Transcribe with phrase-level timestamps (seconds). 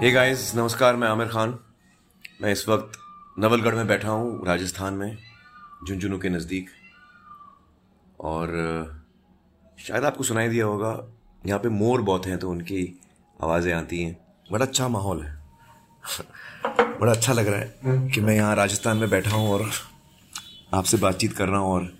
[0.00, 1.58] Hey guys नमस्कार, मैं आमिर खान।
[2.42, 2.92] मैं इस वक्त
[3.38, 5.18] नवलगढ़ में बैठा हूँ, राजस्थान में,
[5.86, 6.70] झुंझुनू के नज़दीक।
[8.20, 8.48] और
[9.78, 10.92] शायद आपको सुनाई दिया होगा,
[11.46, 13.00] यहाँ पे मोर बहुत हैं तो उनकी
[13.42, 14.16] आवाज़ें आती हैं।
[14.52, 15.38] बड़ा अच्छा माहौल है।
[17.00, 19.70] बड़ा अच्छा लग रहा है कि मैं यहाँ राजस्थान में बैठा हूँ और
[20.74, 21.92] आपसे बातचीत कर रहा हूँ और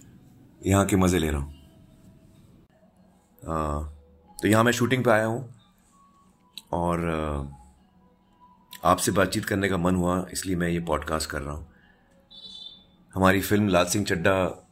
[0.66, 1.54] यहाँ के मज़े ले रहा हूँ।
[4.38, 5.48] तो यहाँ मैं शूटिंग पे आया हूँ
[6.72, 7.58] और
[8.84, 11.68] आपसे बातचीत करने का मन हुआ, इसलिए मैं ये पॉडकास्ट कर रहा हूँ।
[13.14, 14.66] हमारी film Laal Singh Chaddha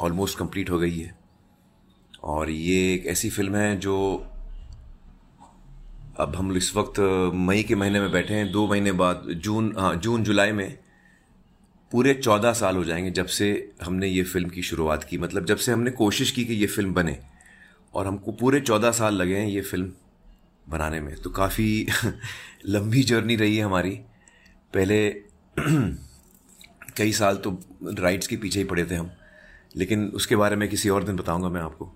[0.00, 1.18] almost complete हो गई है।
[2.22, 4.26] और ये एक ऐसी फ़िल्म है जो
[6.16, 7.00] अब हम इस वक्त
[7.34, 10.78] मई के महीने में बैठे हैं। दो महीने बाद, जून हाँ जून, जुलाई में
[11.92, 15.56] पूरे चौदह साल हो जाएँगे जब से हमने ये फ़िल्म की शुरुआत की। मतलब जब
[15.56, 17.20] से हमने कोशिश की कि ये फ़िल्म बने।
[17.94, 19.92] और हमको पूरे चौदह साल लगे हैं ये फ़िल्म
[20.72, 21.86] बनाने में। तो काफ़ी
[22.66, 23.90] लंबी जर्नी रही है हमारी।
[24.74, 25.10] पहले
[26.96, 27.58] कई साल तो
[27.98, 29.10] राइट्स के पीछे ही पड़े थे हम।
[29.76, 31.86] लेकिन उसके बारे में किसी और दिन बताऊँगा मैं आपको।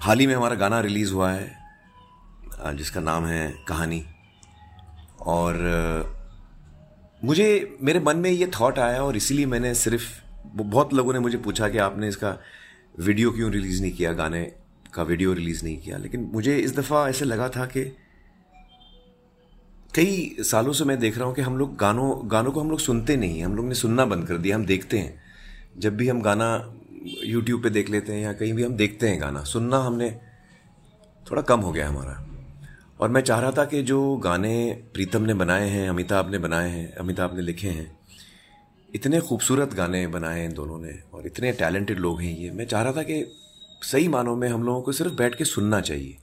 [0.00, 1.58] हाल ही में हमारा गाना रिलीज़ हुआ है
[2.74, 4.04] जिसका नाम है कहानी।
[5.20, 5.54] और
[7.24, 11.38] मुझे, मेरे मन में ये थॉट आया और इसीलिए मैंने सिर्फ़ बहुत लोगों ने मुझे
[11.38, 12.38] पूछा कि आपने इसका
[13.00, 14.52] वीडियो क्यों रिलीज़ नहीं किया गाने
[14.94, 17.84] का वीडियो रिलीज़ नहीं किया। लेकिन मुझे इस दफ़ा ऐसे लगा था कि
[19.94, 22.78] कई सालों से मैं देख रहा हूँ कि हम लोग गानों गानों को हम लोग
[22.78, 25.20] सुनते नहीं हम लोग ने सुनना बंद कर दिया, हम देखते हैं।
[25.78, 26.48] जब भी हम गाना
[27.24, 30.10] यूट्यूब पे देख लेते हैं या कहीं भी हम देखते हैं गाना, सुनना हमने
[31.26, 32.24] थोड़ा कम हो गया हमारा।
[33.00, 36.70] और मैं चाह रहा था कि जो गाने प्रीतम ने बनाए हैं, अमिताभ ने बनाए
[36.70, 37.96] हैं, अमिताभ ने लिखे हैं,
[38.94, 42.82] इतने खूबसूरत गाने बनाए हैं दोनों ने और इतने टैलेंटेड लोग हैं ये। मैं चाह
[42.82, 43.20] रहा था कि
[43.82, 46.16] सही मानों में हम लोगों को सिर्फ़ बैठ के सुनना चाहिए।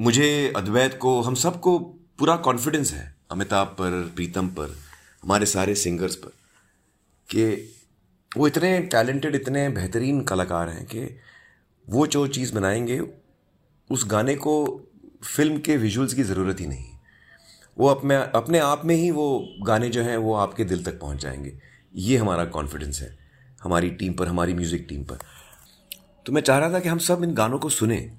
[0.00, 1.78] मुझे अद्वैत को, हम सबको
[2.18, 4.76] पूरा कॉन्फिडेंस है, अमिताभ पर, प्रीतम पर,
[5.22, 6.28] हमारे सारे सिंगर्स पर,
[7.30, 7.74] कि
[8.36, 11.16] वो इतने टैलेंटेड इतने बेहतरीन कलाकार हैं कि
[11.88, 13.00] वो जो चीज़ बनाएँगे,
[13.90, 14.82] उस गाने को
[15.24, 16.84] फ़िल्म के विजुअल्स की ज़रूरत ही नहीं।
[17.78, 21.22] वो अपने अपने आप में ही वो गाने जो हैं, वो आपके दिल तक पहुँच
[21.22, 21.58] जाएँगे।
[21.94, 23.18] ये हमारा कॉन्फिडेंस है,
[23.62, 25.18] हमारी टीम पर, हमारी म्यूज़िक टीम पर।
[26.26, 28.10] तो मैं चाह रहा था कि हम सब इन गानों को सुने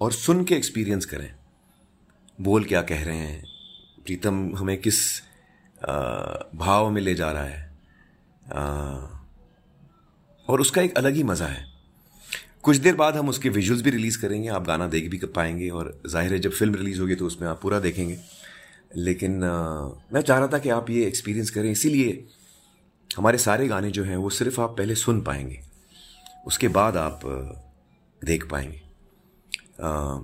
[0.00, 1.30] और सुन के एक्सपीरियंस करें।
[2.38, 3.42] बोल क्या कह रहे हैं?
[4.06, 4.98] प्रीतम हमें किस
[6.56, 7.70] भाव में ले जा रहा है?
[10.46, 11.64] और उसका एक अलग ही मज़ा है।
[12.62, 16.00] कुछ देर बाद हम उसके विजुअल्स भी रिलीज़ करेंगे, आप गाना देख भी पाएँगे और
[16.06, 18.18] ज़ाहिर है जब फ़िल्म रिलीज़ होगी तो उसमें आप पूरा देखेंगे।
[18.96, 19.38] लेकिन
[20.14, 22.24] मैं चाह रहा था कि आप ये एक्सपीरियंस करें, इसीलिए
[23.10, 25.60] हमारे सारे गाने जो हैं वो सिर्फ़ आप पहले सुन पाएँगे।
[26.44, 27.20] उसके बाद आप
[28.22, 28.80] देख पाएँगे।
[29.82, 30.18] आ,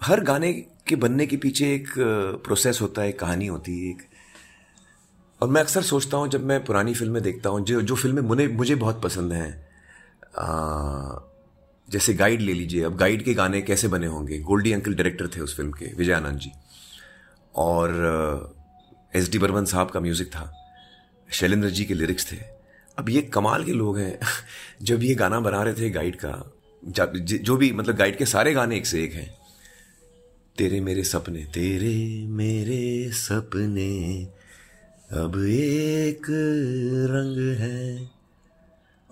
[0.00, 0.52] हर गाने
[0.88, 1.88] के बनने के पीछे एक
[2.44, 4.02] प्रोसेस होता है एक कहानी होती है एक।
[5.40, 8.46] और मैं अक्सर सोचता हूँ जब मैं पुरानी फ़िल्में देखता हूँ जो जो फ़िल्में मुझे
[8.48, 9.50] मुझे बहुत पसंद हैं
[11.88, 14.38] जैसे गाइड ले लीजिए। अब गाइड के गाने कैसे बने होंगे?
[14.40, 16.50] गोल्डी अंकल डायरेक्टर थे उस फ़िल्म के विजयानंद जी।
[17.54, 18.54] और
[19.14, 20.50] एस डी बर्मन साहब का म्यूज़िक था।
[21.28, 22.36] शैलेंद्र जी के लिरिक्स थे।
[22.98, 24.18] अब ये कमाल के लोग हैं।
[24.82, 26.52] जब ये गाना बना रहे थे गाइड का
[27.20, 29.38] जो भी मतलब गाइड के सारे गाने एक से एक हैं।
[30.58, 34.24] तेरे मेरे सपने, तेरे मेरे सपने,
[35.12, 36.26] अब एक
[37.10, 38.10] रंग है।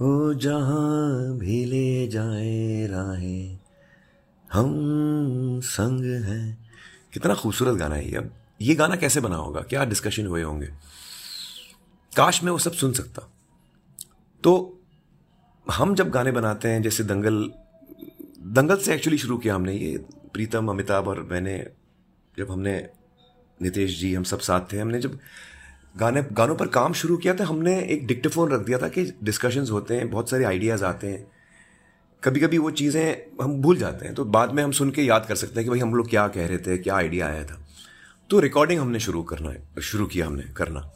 [0.03, 3.59] ओ जहाँ भी ले जाए राहें,
[4.53, 6.71] हम संग हैं।
[7.13, 9.61] कितना खूबसूरत गाना है ये। अब ये गाना कैसे बना होगा?
[9.61, 10.67] क्या डिस्कशन हुए होंगे?
[12.17, 13.34] काश मैं वो सब सुन सकता।
[14.45, 14.81] तो
[15.67, 17.51] हम जब गाने बनाते हैं, जैसे दंगल
[18.47, 19.97] दंगल से एक्चुअली शुरू किया हमने ये,
[20.33, 21.57] प्रीतम, अमिताभ और मैंने,
[22.39, 22.75] जब हमने,
[23.63, 25.19] नितेश जी, हम सब साथ थे, हमने जब
[25.97, 29.71] गाने, गानों पर काम शुरू किया था, हमने एक डिक्टोफोन रख दिया था कि डिस्कशंस
[29.71, 31.27] होते हैं, बहुत सारे आइडियाज़ आते हैं।
[32.23, 35.27] कभी कभी वो चीज़ें हम भूल जाते हैं तो बाद में हम सुन के याद
[35.27, 37.61] कर सकते हैं कि भाई हम लोग क्या कह रहे थे, क्या आइडिया आया था।
[38.31, 40.91] तो रिकॉर्डिंग हमने शुरू करना है, शुरू किया हमने, करना।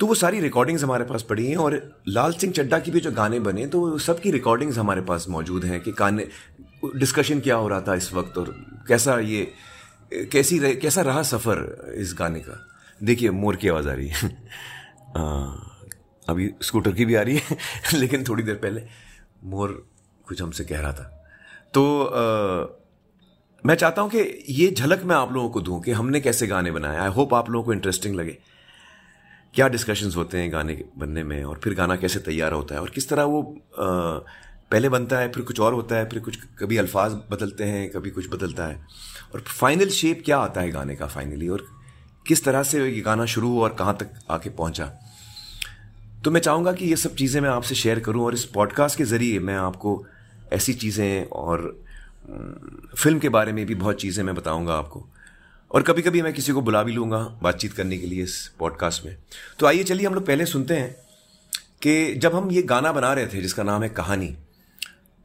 [0.00, 3.12] तो वो सारी रिकॉर्डिंग्स हमारे पास पड़ी हैं और लाल सिंह चड्डा की भी जो
[3.12, 6.28] गाने बने तो सबकी रिकॉर्डिंग्स हमारे पास मौजूद हैं कि गाने
[6.96, 9.52] डिस्कशन क्या हो रहा था इस वक्त और कैसा ये
[10.14, 12.68] कैसी रह, कैसा रहा सफ़र इस गाने का?
[13.02, 14.26] देखिए मोर की आवाज़ आ रही है।
[15.16, 15.22] आ,
[16.28, 17.58] अभी स्कूटर की भी आ रही है
[17.94, 18.82] लेकिन थोड़ी देर पहले
[19.44, 19.88] मोर
[20.28, 21.26] कुछ हमसे कह रहा था।
[21.74, 22.78] तो आ,
[23.66, 26.70] मैं चाहता हूँ कि ये झलक मैं आप लोगों को दूँ कि हमने कैसे गाने
[26.70, 28.38] बनाए। आई होप आप लोगों को इंटरेस्टिंग लगे।
[29.54, 32.80] क्या डिस्कशंस होते हैं गाने बनने में और फिर गाना कैसे तैयार होता है?
[32.80, 33.42] और किस तरह वो
[33.78, 33.84] आ,
[34.70, 38.10] पहले बनता है फिर कुछ और होता है फिर कुछ कभी अल्फाज बदलते हैं कभी
[38.10, 38.86] कुछ बदलता है।
[39.34, 41.66] और फाइनल शेप क्या आता है गाने का फाइनली और
[42.26, 44.92] किस तरह से ये गाना शुरू हुआ और कहाँ तक आके पहुँचा?
[46.24, 49.04] तो मैं चाहूँगा कि ये सब चीज़ें मैं आपसे शेयर करूँ और इस पॉडकास्ट के
[49.04, 50.04] ज़रिए मैं आपको
[50.52, 51.84] ऐसी चीज़ें और
[52.96, 55.08] फ़िल्म के बारे में भी बहुत चीज़ें मैं बताऊँगा आपको।
[55.74, 59.06] और कभी कभी मैं किसी को बुला भी लूँगा बातचीत करने के लिए इस पॉडकास्ट
[59.06, 59.16] में।
[59.58, 60.96] तो आइए चलिए हम लोग पहले सुनते हैं
[61.82, 64.36] कि जब हम ये गाना बना रहे थे जिसका नाम है कहानी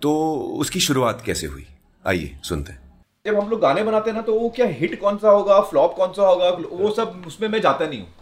[0.01, 1.67] तो उसकी शुरुआत कैसे हुई?
[2.07, 5.17] आइए सुनते हैं। जब हम लोग गाने बनाते हैं ना तो वो क्या हिट कौन
[5.17, 8.13] सा होगा फ्लॉप कौन सा होगा वो सब उसमें मैं जाता नहीं हूँ।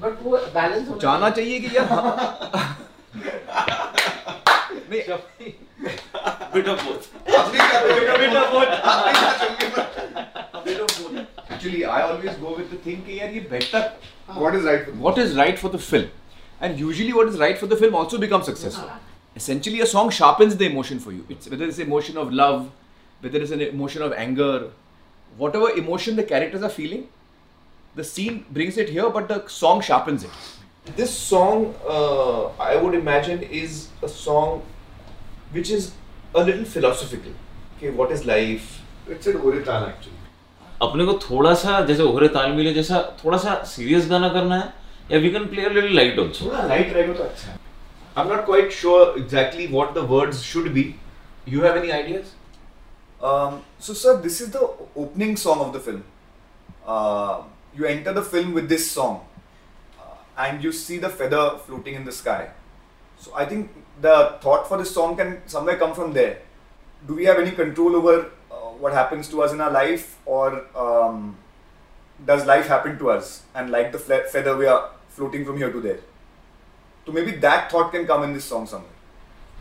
[0.00, 2.88] बट वो बैलेंस जाना चाहिए। कि यार हाँ।
[4.92, 5.52] नहीं.
[11.61, 13.91] Actually, I always go with the thing कि यार ये better
[14.35, 16.09] What is right for what is right for the film,
[16.59, 18.89] and usually what is right for the film also becomes successful.
[19.35, 21.25] Essentially, a song sharpens the emotion for you.
[21.29, 22.71] It's whether it's emotion of love,
[23.21, 24.71] whether it's an emotion of anger,
[25.37, 27.07] whatever emotion the characters are feeling,
[27.95, 30.29] the scene brings it here, but the song sharpens it.
[30.95, 34.63] This song, uh, I would imagine, is a song
[35.51, 35.93] which is
[36.35, 37.31] a little philosophical.
[37.77, 38.81] Okay, what is life?
[39.07, 40.13] It's an Orital actually.
[40.82, 44.72] अपने को थोड़ा सा जैसे ओहरे ताल मिले जैसा थोड़ा सा सीरियस गाना करना है
[45.10, 47.58] या we can play a little light also थोड़ा light रहेगा तो अच्छा है.
[48.20, 50.82] I'm not quite sure exactly what the words should be.
[51.52, 52.32] You have any ideas?
[53.28, 54.66] Um, so, sir, this is the
[55.04, 56.02] opening song of the film.
[56.86, 57.42] Uh,
[57.76, 59.20] you enter the film with this song,
[59.98, 62.50] uh, and you see the feather floating in the sky.
[63.18, 63.70] So, I think
[64.00, 66.38] the thought for this song can somewhere come from there.
[67.06, 68.41] Do we have any control over uh,
[68.81, 71.37] what happens to us in our life, or um,
[72.25, 73.43] does life happen to us?
[73.55, 75.99] And like the fle- feather, we are floating from here to there.
[77.05, 78.91] So maybe that thought can come in this song somewhere.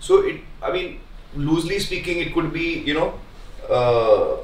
[0.01, 1.01] So it, I mean,
[1.35, 3.15] loosely speaking, it could be, you know,
[3.71, 4.37] uh,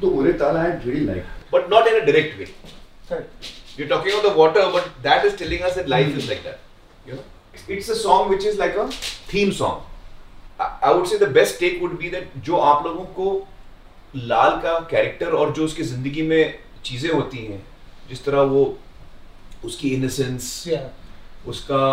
[0.00, 1.24] The Orital I really like.
[1.50, 2.48] but not in a direct way.
[3.76, 6.58] You're talking about the water, but that is telling us that life is like that.
[7.06, 7.24] You know,
[7.66, 8.88] it's a song which is like a
[9.32, 9.84] theme song.
[10.60, 13.46] I, I would say the best take would be that जो आप लोगों को
[14.15, 17.61] लाल का character और जो उसकी ज़िंदगी में चीज़ें होती हैं
[18.09, 18.63] जिस तरह वो
[19.65, 20.49] उसकी इनोसेंस
[21.47, 21.83] उसका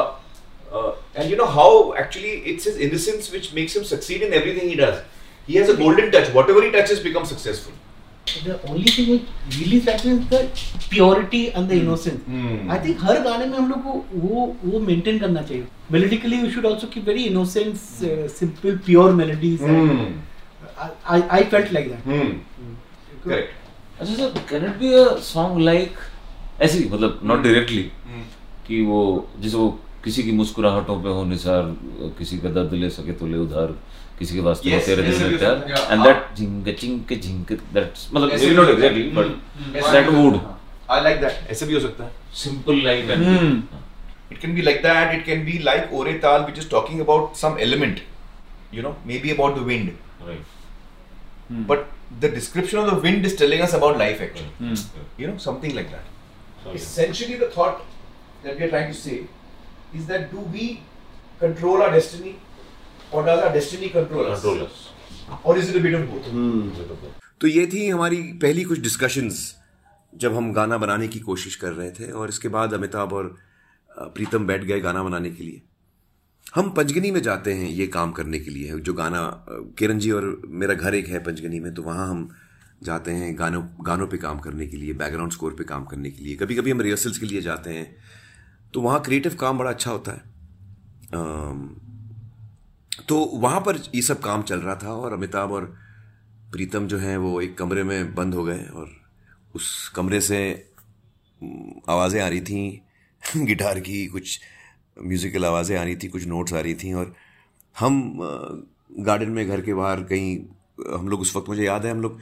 [1.17, 4.75] and you know how actually it's his innocence which makes him succeed in everything he
[4.77, 5.03] does
[5.49, 7.79] he has a golden touch whatever he touches become successful
[8.45, 12.23] the only thing which really satisfies is the purity and the innocence.
[12.25, 12.71] Hmm.
[12.71, 13.93] I think हर गाने में हम लोग को
[14.27, 17.81] वो वो maintain करना चाहिए melodically we should also keep very innocent
[18.11, 19.91] uh, simple pure melodies Hmm.
[19.93, 20.30] and
[20.85, 22.09] I, I I felt like that
[23.25, 25.97] correct अच्छा sir can it be a song like
[26.63, 27.83] ऐसे ही मतलब नॉट डायरेक्टली
[28.67, 29.01] कि वो
[29.41, 29.69] जैसे वो
[30.05, 31.75] किसी की मुस्कुराहटों पे हो निसार
[32.19, 33.75] किसी का दर्द ले सके तो ले उधार
[34.19, 35.93] किसी के वास्ते Yes, तेरे yes, दिल में yes, प्यार yeah.
[35.93, 40.41] एंड दैट झिंक झिंक झिंक दैट्स मतलब ऐसे हो सकता exactly but ऐसे that mood
[40.91, 42.11] I like that ऐसे भी हो सकता है
[42.45, 43.61] simple light and Hmm.
[44.35, 45.13] It can be like that.
[45.15, 48.03] It can be like Ore Tal, which is talking about some element,
[48.77, 49.65] you know, maybe about the
[50.29, 50.57] right
[51.51, 51.87] But
[52.21, 54.51] the description of the wind is telling us about life, actually.
[54.59, 54.75] Hmm.
[55.19, 56.05] You know, something like that.
[56.63, 56.77] Sorry.
[56.77, 57.83] Essentially, the thought
[58.45, 59.27] that we are trying to say
[59.93, 60.83] is that do we
[61.41, 62.37] control our destiny,
[63.11, 64.41] or does our destiny control us?
[64.43, 64.89] control us
[65.43, 66.31] Or is it a bit of both?
[66.37, 66.71] Hmm.
[67.41, 69.37] तो ये थी हमारी पहली कुछ discussions
[70.23, 73.35] जब हम गाना बनाने की कोशिश कर रहे थे और इसके बाद अमिताभ और
[74.17, 75.63] प्रीतम बैठ गए गाना बनाने के लिए
[76.55, 79.21] हम पंचगनी में जाते हैं ये काम करने के लिए, जो गाना
[79.79, 82.29] किरण जी और मेरा घर एक है पंचगनी में तो वहाँ हम
[82.83, 86.25] जाते हैं गानों गानों पे काम करने के लिए बैकग्राउंड स्कोर पे काम करने के
[86.25, 87.97] लिए। कभी कभी हम रिहर्सल्स के लिए जाते हैं
[88.75, 90.29] तो वहाँ क्रिएटिव काम बड़ा अच्छा होता है।
[93.09, 95.65] तो वहाँ पर ये सब काम चल रहा था और अमिताभ और
[96.53, 98.91] प्रीतम जो हैं वो एक कमरे में बंद हो गए और
[99.55, 100.39] उस कमरे से
[101.89, 102.83] आवाज़ें आ रही थी,
[103.37, 104.41] गिटार की, कुछ
[105.03, 107.15] म्यूज़िकल आवाज़ें आ रही थी, कुछ नोट्स आ रही थी और
[107.77, 108.19] हम
[109.01, 110.39] गार्डन में घर के बाहर कहीं,
[110.95, 112.19] हम लोग उस वक्त, मुझे याद है हम लोग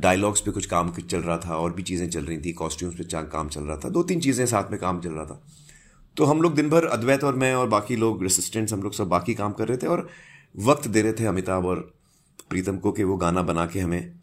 [0.00, 3.22] डायलॉग्स पे कुछ काम चल रहा था और भी चीज़ें चल रही थी कॉस्ट्यूम्स पे
[3.28, 5.40] काम चल रहा था दो तीन चीज़ें साथ में काम चल रहा था।
[6.16, 9.08] तो हम लोग दिन भर अद्वैत और मैं और बाकी लोग असिस्टेंट्स हम लोग सब
[9.08, 10.08] बाकी काम कर रहे थे और
[10.54, 11.80] वक्त दे रहे थे अमिताभ और
[12.50, 14.14] प्रीतम को कि वो गाना बना के हमें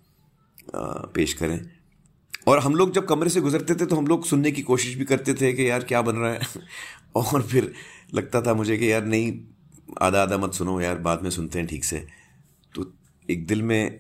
[0.76, 1.60] पेश करें।
[2.48, 5.06] और हम लोग जब कमरे से गुजरते थे तो हम लोग सुनने की कोशिश भी
[5.06, 6.40] करते थे कि यार क्या बन रहा है।
[7.16, 7.72] और फिर
[8.14, 9.40] लगता था मुझे कि यार नहीं
[10.02, 12.06] आधा आधा मत सुनो यार, बाद में सुनते हैं ठीक से।
[12.76, 12.94] तो
[13.30, 14.00] एक दिल में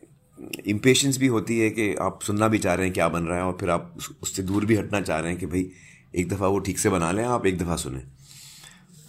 [0.67, 3.43] इम्पेशंस भी होती है कि आप सुनना भी चाह रहे हैं क्या बन रहा है
[3.43, 5.69] और फिर आप उससे दूर भी हटना चाह रहे हैं कि भाई,
[6.15, 8.03] एक दफ़ा वो ठीक से बना लें, आप एक दफ़ा सुने।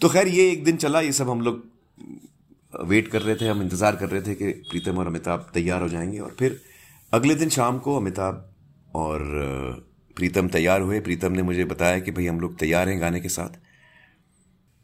[0.01, 1.65] तो खैर, ये एक दिन चला, ये सब हम लोग
[2.85, 5.89] वेट कर रहे थे, हम इंतज़ार कर रहे थे कि प्रीतम और अमिताभ तैयार हो
[5.89, 6.61] जाएँगे और फिर
[7.13, 8.52] अगले दिन शाम को अमिताभ
[8.95, 9.21] और
[10.17, 13.29] प्रीतम तैयार हुए। प्रीतम ने मुझे बताया कि भाई हम लोग तैयार हैं गाने के
[13.29, 13.59] साथ।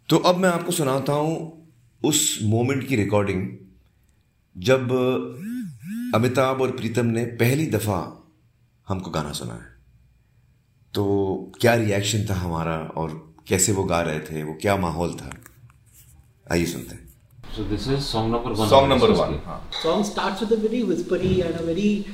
[0.09, 1.69] तो अब मैं आपको सुनाता हूँ
[2.05, 3.49] उस मोमेंट की रिकॉर्डिंग
[4.57, 4.93] जब
[6.15, 8.29] अमिताभ और प्रीतम ने पहली दफ़ा
[8.89, 9.77] हमको गाना सुना है।
[10.95, 11.05] तो
[11.61, 14.43] क्या रिएक्शन था हमारा और कैसे वो गा रहे थे?
[14.43, 15.31] वो क्या माहौल था?
[16.53, 17.07] आइए सुनते हैं।
[17.57, 18.69] So this is song number one.
[18.71, 19.37] Song number one.
[19.83, 22.07] song starts with a very whispery and a very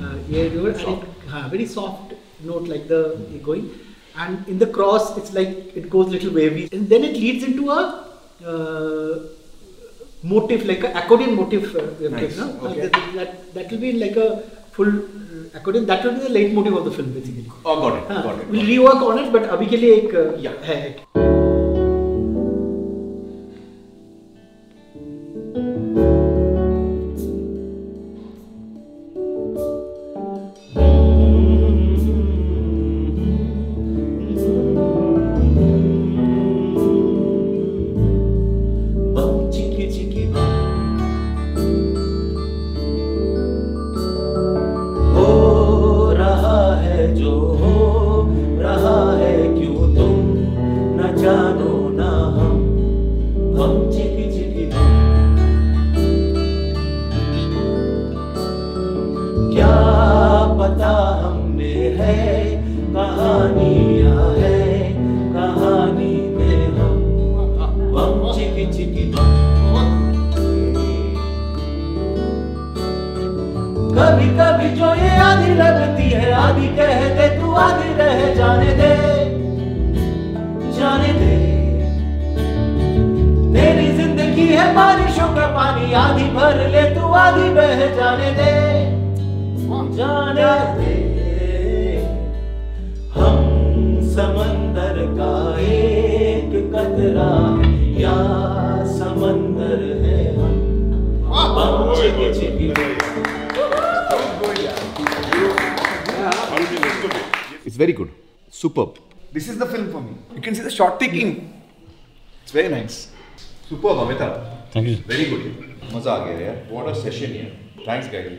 [0.00, 3.00] uh, yeah, and it, uh, very soft note like the
[3.42, 3.70] going.
[4.14, 7.70] And in the cross, it's like it goes little wavy, and then it leads into
[7.70, 7.80] a
[8.44, 9.28] uh,
[10.22, 11.74] motif like an accordion motif.
[11.74, 12.38] Uh, nice.
[12.38, 12.88] okay.
[12.88, 15.86] that, that, that will be like a full uh, accordion.
[15.86, 17.50] That will be the leitmotif of the film basically.
[17.64, 18.04] Oh, got it.
[18.10, 18.38] Ah, got it.
[18.42, 20.64] Got we'll rework on it, but abhi ke liye ek uh, yeah.
[20.70, 21.31] hai.
[74.02, 78.94] कभी कभी जो ये आधी लगती है आधी कह दे तू आधी रह जाने दे
[80.78, 81.34] जाने दे।
[83.54, 88.50] तेरी ज़िंदगी है बारिशों का पानी आधी भर ले तू आधी बह जाने दे
[89.96, 90.90] जाने दे।
[93.14, 93.38] हम
[94.10, 95.32] समंदर का
[95.68, 97.30] एक कतरा
[98.02, 98.16] या
[98.98, 100.60] समंदर है हम?
[101.54, 102.68] बम चिकी चिकी
[107.82, 108.10] very good.
[108.52, 108.98] Superb.
[109.32, 110.14] This is the film for me.
[110.36, 111.30] You can see the shot taking.
[112.42, 112.96] It's very nice.
[113.68, 114.36] Superb, Amitabh.
[114.72, 114.96] Thank you.
[115.12, 115.44] Very good.
[115.94, 116.58] मज़ा आ गया यार.
[116.72, 117.50] What a session यार.
[117.86, 118.30] Thanks guys.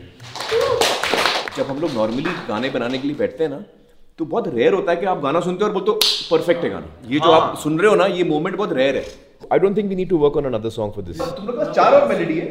[1.56, 3.62] जब हम लोग नॉर्मली गाने बनाने के लिए बैठते हैं ना
[4.18, 5.98] तो बहुत रेयर होता है कि आप गाना सुनते हो और बोलते हो
[6.30, 9.04] परफेक्ट है गाना ये जो आप सुन रहे हो ना ये मोमेंट बहुत रेयर है
[9.52, 11.64] I don't think we need to work on another song for this तुम लोग के
[11.64, 12.48] पास चार और मेलेडी है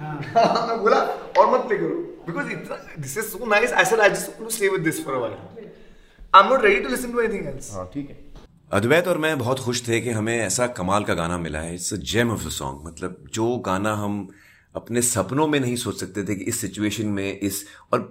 [0.00, 1.00] हाँ, मैं बोला
[1.38, 2.42] और मत प्ले करो इतना
[2.98, 5.18] this is so nice I said I just want to stay with this for a
[5.18, 5.34] while
[6.34, 8.16] I am not ready to listen to anything else हाँ ठीक है।
[8.70, 11.92] अद्वैत और मैं बहुत खुश थे कि हमें ऐसा कमाल का गाना मिला है। It's
[11.94, 14.26] a gem of the song मतलब जो गाना हम
[14.74, 18.10] अपने सपनों में नहीं सोच सकते थे कि इस सिचुएशन में इस और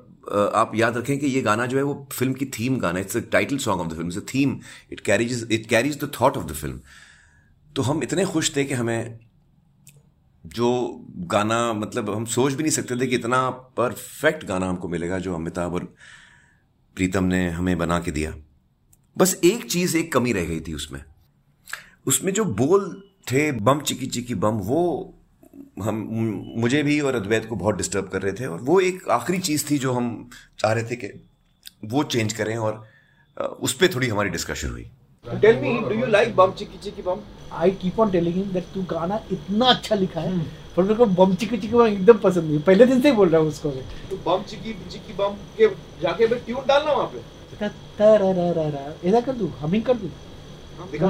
[0.56, 3.20] आप याद रखें कि ये गाना जो है वो फ़िल्म की थीम गाना it's a
[3.32, 4.60] title song of the film it's a theme
[4.91, 6.80] it carries it carries the thought of the film
[7.75, 9.20] तो हम इतने खुश थे कि हमें
[10.45, 15.19] जो गाना मतलब हम सोच भी नहीं सकते थे कि इतना परफेक्ट गाना हमको मिलेगा
[15.19, 15.83] जो अमिताभ और
[16.95, 18.36] प्रीतम ने हमें बना के दिया।
[19.17, 21.03] बस एक चीज़, एक कमी रह गई थी उसमें।
[22.05, 25.13] उसमें जो बोल थे, बम चिकी चिकी बम, वो
[25.81, 25.95] हम,
[26.57, 29.71] मुझे भी और अद्वैत को बहुत डिस्टर्ब कर रहे थे और वो एक आखिरी चीज़
[29.71, 30.29] थी जो हम
[30.60, 31.29] चाह रहे थे कि
[31.86, 32.88] वो चेंज करें और
[33.41, 34.91] उस पर थोड़ी हमारी डिस्कशन हुई।
[37.60, 40.38] I keep on telling him that तू गाना इतना अच्छा लिखा है
[40.75, 43.29] पर मेरे को बम चिकी चिकी बम एकदम पसंद नहीं पहले दिन से ही बोल
[43.29, 45.67] रहा हूँ उसको मैं तो बम चिकी चिकी बम के
[46.01, 47.20] जाके फिर ट्यून डालना वहाँ पे
[47.60, 50.10] ता-। ऐसा कर दूँ हमिंग कर दूँ
[50.91, 51.08] दिखा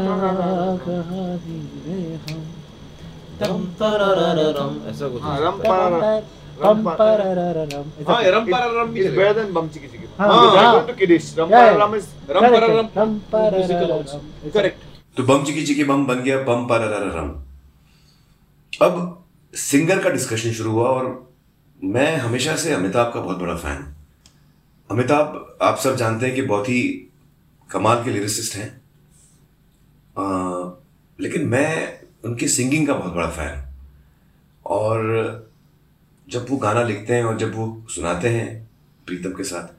[3.41, 6.19] हम ऐसा कुछ हाँ रम पारा
[6.61, 10.27] पम पररररम। ऐसा हाँ कर- रम पारा रम is better than bum chiki chiki हाँ,
[10.27, 11.79] हाँ हाँ। I'm going to kiddish ram Yeah, para yeah.
[11.79, 12.97] ram is ram Correct, para ram correct.
[12.97, 17.29] Rum musical पररररम। तो बम चिकी चिकी बम बन गया, बम पररररम
[18.81, 21.33] अब सिंगर का डिस्कशन शुरू हुआ और
[21.83, 23.95] मैं हमेशा से अमिताभ का बहुत बड़ा फ़ैन
[24.89, 26.81] अमिताभ, आप सब जानते हैं कि बहुत ही
[27.69, 28.69] कमाल के लिरिसिस्ट हैं।
[31.19, 33.63] लेकिन मैं उनकी सिंगिंग का बहुत बड़ा फ़ैन
[34.65, 35.51] और
[36.27, 38.69] जब वो गाना लिखते हैं और जब वो सुनाते हैं
[39.05, 39.73] प्रीतम के साथ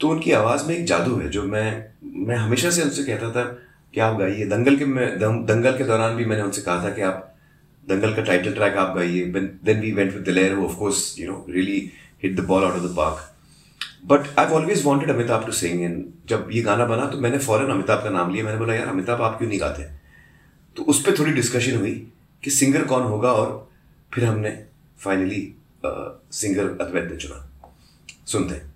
[0.00, 1.68] तो उनकी आवाज़ में एक जादू है जो मैं
[2.26, 3.44] मैं हमेशा से उनसे कहता था
[3.96, 4.44] कि आप गाइए?
[4.46, 7.34] दंगल के में दंगल के दौरान भी मैंने उनसे कहा था कि आप
[7.84, 9.24] दंगल का टाइटल ट्रैक आप गाइए।
[9.64, 11.78] Then we went with Daler of course you know really
[12.22, 16.04] hit the ball out of the park but I always wanted Amitabh to sing and
[16.28, 19.22] जब ये गाना बना तो मैंने फ़ौरन अमिताभ का नाम लिया। मैंने बोला यार अमिताभ
[19.22, 19.88] आप क्यों नहीं गाते?
[20.76, 21.94] तो उस पर थोड़ी डिस्कशन हुई
[22.42, 23.48] कि सिंगर कौन होगा और
[24.14, 24.50] फिर हमने
[24.98, 25.40] फाइनली
[25.84, 27.40] सिंगर अद्वैत ने चुना।
[28.26, 28.74] सुनते हैं।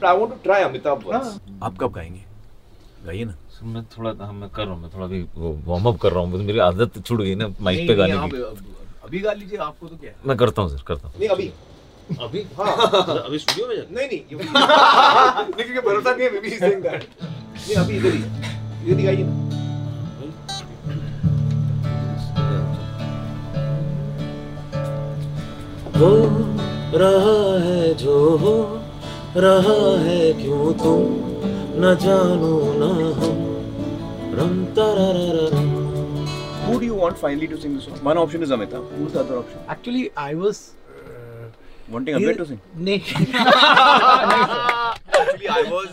[0.00, 0.98] But I want to try Amitabh
[1.62, 2.27] आप कब गाएँगे?
[3.06, 5.20] गाइए ना। मैं थोड़ा हाँ, मैं कर रहा हूँ मैं थोड़ा अभी
[5.68, 8.42] वार्म अप कर रहा हूँ मेरी आदत छूट गई ना माइक पे गाने नहीं, की।
[9.04, 10.16] अभी गा लीजिए आपको तो क्या है?
[10.26, 11.50] मैं करता हूँ सर करता हूँ। नहीं अभी।
[12.22, 12.42] अभी?
[12.58, 17.76] हाँ। अभी स्टूडियो में नहीं नहीं नहीं क्योंकि भरोसा नहीं है मे सेइंग दैट नहीं
[17.76, 19.46] अभी इधर ही इधर ही गाइए ना।
[25.98, 26.10] हो
[26.98, 28.54] रहा है जो हो
[29.36, 31.27] रहा है क्यों तुम?
[31.80, 32.86] न जानो न
[33.18, 33.38] हम
[34.38, 35.76] रम तररररम
[36.68, 37.98] Who do you want finally to sing the song?
[38.06, 38.88] One option is Amitabh.
[38.96, 39.60] Who's the other option?
[39.74, 40.58] Actually, I was.
[41.94, 42.58] Wanting Abhay to sing?
[42.88, 42.96] Nee.
[45.20, 45.92] Actually, I was.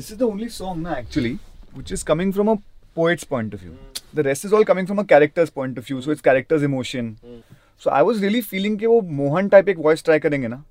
[0.00, 1.38] This is the only song, na, actually,
[1.72, 2.56] which is coming from a
[2.94, 3.76] poet's point of view.
[4.12, 6.02] The rest is all coming from a character's point of view.
[6.02, 7.14] So it's character's emotion.
[7.78, 10.62] So I was really feeling कि वो Mohan type एक voice try करेंगे ना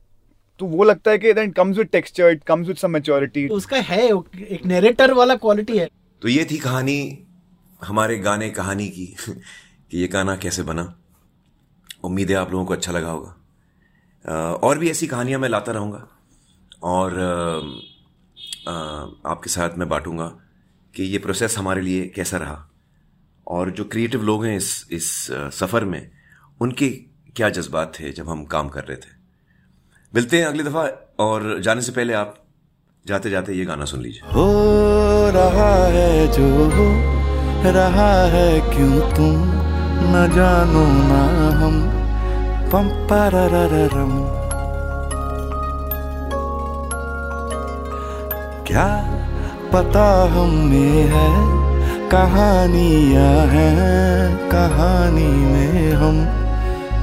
[0.60, 3.50] तो वो लगता है कि it comes with texture, it comes with some maturity.
[3.52, 5.90] उसका है एक नरेटर वाला क्वालिटी है।
[6.22, 7.26] तो ये थी कहानी
[7.82, 10.94] हमारे गाने कहानी की कि ये गाना कैसे बना।
[12.04, 13.36] उम्मीद है आप लोगों को अच्छा लगा होगा।
[14.54, 16.08] और भी ऐसी कहानियाँ मैं लाता रहूँगा।
[16.84, 17.20] और
[19.26, 20.28] आपके साथ मैं बांटूँगा
[20.94, 22.64] कि ये प्रोसेस हमारे लिए कैसा रहा।
[23.48, 25.12] और जो क्रिएटिव लोग हैं इस इस
[25.54, 26.10] सफ़र में
[26.62, 26.90] उनके
[27.36, 29.17] क्या जज्बात थे जब हम काम कर रहे थे।
[30.18, 30.84] मिलते हैं अगली दफ़ा
[31.24, 32.34] और जाने से पहले आप
[33.06, 34.46] जाते जाते ये गाना सुन लीजिए। हो
[35.36, 36.86] रहा है जो हो,
[37.72, 39.36] रहा है क्यों तुम?
[40.12, 41.22] न जानो ना
[41.60, 41.76] हम
[42.72, 44.14] पम पररररम
[48.68, 48.88] क्या
[49.74, 51.30] पता हम में है,
[52.10, 56.26] कहानियाँ हैं, कहानी में हम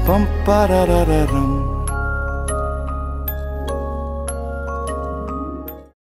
[0.08, 1.63] पम पररररम